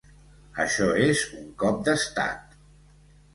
[0.63, 2.59] Això és un cop d’estat!